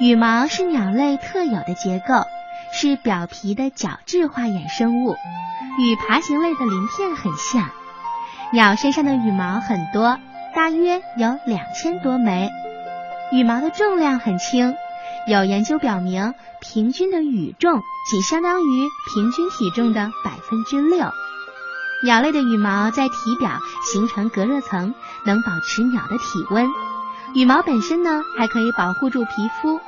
[0.00, 2.22] 羽毛是鸟类特有的结构，
[2.72, 5.16] 是表皮的角质化衍生物，
[5.78, 7.68] 与爬行类的鳞片很像。
[8.52, 10.16] 鸟身上的羽毛很多，
[10.54, 12.48] 大约有两千多枚。
[13.32, 14.72] 羽毛的重量很轻，
[15.26, 21.10] 有研究表明，平均的羽重仅相当于平均体重的百分之六。
[22.04, 23.50] 鸟类的羽毛在体表
[23.82, 24.94] 形成隔热层，
[25.26, 26.68] 能保持鸟的体温。
[27.34, 29.80] 羽毛本身呢，还可以保护住皮肤。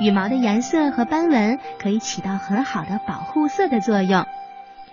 [0.00, 4.24] 羽毛的颜色和斑纹可以起到很好的保护色的作用。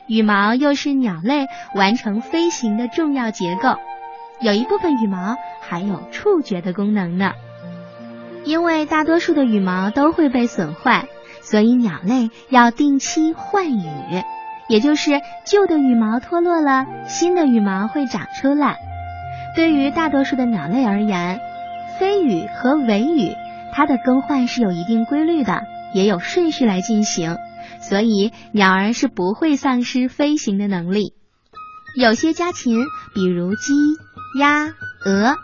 [0.07, 3.75] 羽毛又是鸟类完成飞行的重要结构。
[4.39, 7.33] 有一部分羽毛还有触觉的功能呢。
[8.45, 11.05] 因为大多数的羽毛都会被损坏，
[11.41, 14.23] 所以鸟类要定期换羽。
[14.67, 18.77] 也就是旧的羽毛脱落了，新的羽毛会长出来。
[19.55, 21.39] 对于大多数的鸟类而言，
[21.99, 23.35] 飞羽和尾羽
[23.73, 25.61] 它的更换是有一定规律的，
[25.93, 27.37] 也有顺序来进行，
[27.87, 31.13] 所以鸟儿是不会丧失飞行的能力。
[31.95, 33.73] 有些家禽，比如鸡、
[34.39, 34.65] 鸭、
[35.05, 35.35] 鹅，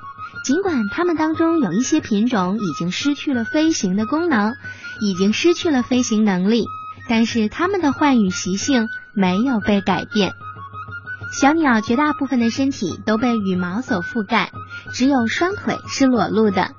[0.43, 4.53] 尽管它们当中有一些品种已经失去了飞行的功能，
[5.01, 6.65] 已经失去了飞行能力，
[7.09, 8.87] 但是它们的换羽习性。
[9.17, 10.33] 没有被改变。
[11.31, 14.51] 小鸟绝大部分的身体都被羽毛所覆盖，
[14.91, 16.71] 只有双腿是裸露的。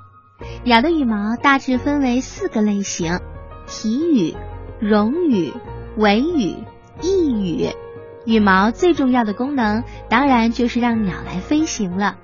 [0.65, 3.21] 鸟的羽毛大致分为四个类型：
[3.67, 4.35] 体羽、
[4.81, 5.53] 绒羽、
[5.97, 6.57] 尾羽、
[7.01, 7.71] 翼羽。
[8.25, 12.17] 羽毛最重要的功能，当然就是让鸟来飞行了。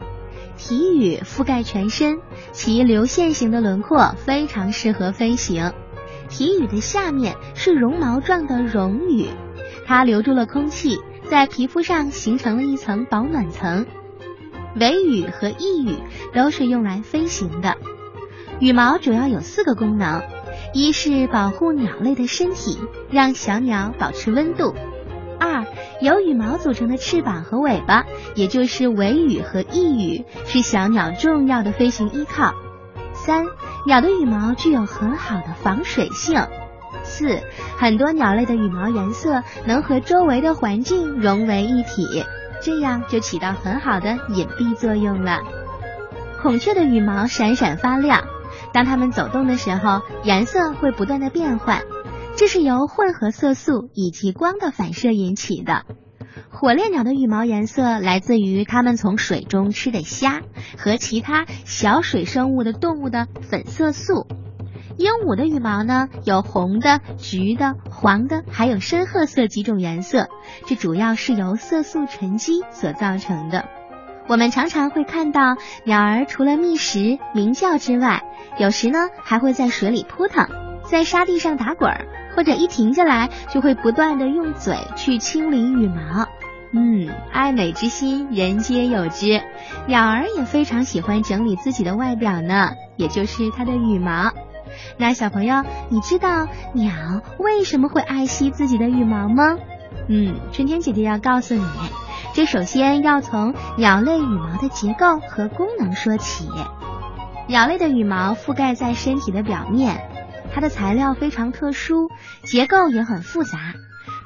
[0.57, 2.19] 体羽覆盖全身，
[2.51, 5.73] 其流线型的轮廓非常适合飞行。
[6.29, 9.29] 体羽的下面是绒毛状的绒羽。
[9.87, 10.99] 它留住了空气，
[11.31, 13.87] 在皮肤上形成了一层保暖层。
[14.77, 15.95] 尾羽和翼羽
[16.35, 17.77] 都是用来飞行的。
[18.63, 20.23] 羽毛主要有四个功能：
[20.73, 22.79] 一是保护鸟类的身体，
[23.11, 24.73] 让小鸟保持温度；
[25.41, 25.67] 二，
[26.01, 28.05] 由羽毛组成的翅膀和尾巴，
[28.37, 32.53] 也就是尾羽和翼羽，是小鸟重要的飞行依靠；
[33.15, 33.47] 三，
[33.85, 36.41] 鸟的羽毛具有很好的防水性。
[37.03, 37.41] 四，
[37.79, 42.07] 很多鸟类的羽毛颜色能和周围的环境融为一体，
[42.63, 45.41] 这样就起到很好的隐蔽作用了。
[46.41, 48.25] 孔雀的羽毛闪闪发亮，
[48.73, 51.83] 当它们走动的时候，颜色会不断的变换，
[52.37, 55.85] 这是由混合色素以及光的反射引起的。
[56.51, 60.41] 火烈鸟的羽毛颜色来自于它们从水中吃的虾
[60.79, 64.27] 和其他小水生物的动物的粉色素。
[64.97, 70.29] 鹦鹉的羽毛呢，有红的、橘的、黄的，还有深褐色几种颜色。
[70.67, 73.65] 这主要是由色素沉积所造成的。
[74.29, 78.23] 我们常常会看到鸟儿除了觅食、鸣叫之外，
[78.59, 80.49] 有时呢还会在水里扑腾，
[80.85, 82.07] 在沙地上打滚儿，
[82.37, 86.27] 或者一停下来就会不断的用嘴去清理羽毛。
[86.75, 89.43] 嗯，爱美之心，人皆有之。
[89.87, 94.33] 鸟儿也非常喜欢整理自己的外表呢，也就是它的羽毛。
[94.97, 96.95] 那小朋友，你知道鸟
[97.39, 99.59] 为什么会爱惜自己的羽毛吗？
[100.09, 101.63] 嗯，春天姐姐要告诉你，
[102.35, 106.49] 这首先要从鸟类羽毛的结构和功能说起。
[107.47, 110.09] 鸟类的羽毛覆盖在身体的表面，
[110.55, 112.09] 它的材料非常特殊，
[112.43, 113.59] 结构也很复杂。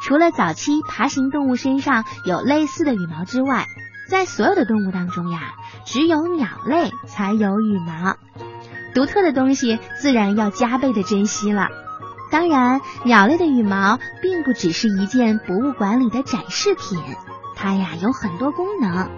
[0.02, 3.66] 除了早期爬行动物身上有类似的羽毛之外，
[4.08, 8.16] 在所有的动物当中呀，只有鸟类才有羽毛。
[8.94, 11.68] 独特的东西自然要加倍的珍惜了。
[12.30, 16.98] 当然，鸟类的羽毛并不只是一件博物馆里的展示品，
[17.56, 19.10] 它呀有很多功能。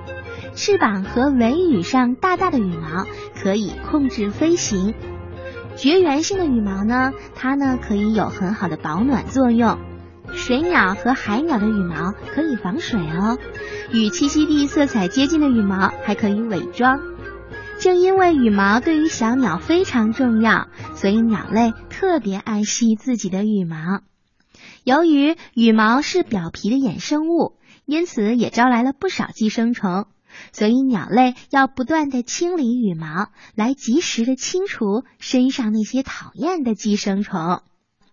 [0.54, 4.94] 翅膀和尾羽上大大的羽毛可以控制飞行。
[5.76, 9.78] 绝缘性的羽毛呢，它呢可以有很好的保暖作用。
[10.32, 13.38] 水鸟和海鸟的羽毛可以防水哦。
[13.92, 17.00] 与栖息地色彩接近的羽毛还可以伪装。
[17.78, 24.00] 正因为羽毛对于小鸟非常重要，所以鸟类特别爱惜自己的羽毛。
[24.82, 27.54] 由于羽毛是表皮的衍生物，
[27.88, 30.06] 因此也招来了不少寄生虫。
[30.52, 37.62] 所以鸟类要不断的清理羽毛，来及时的清除身上那些讨厌的寄生虫。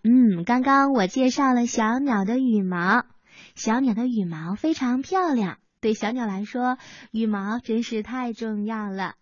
[0.02, 3.04] 嗯，刚刚我介绍了小鸟的羽毛，
[3.54, 5.58] 小鸟的羽毛非常漂亮。
[5.82, 6.78] 对小鸟来说，
[7.12, 9.14] 羽毛真是太重要了。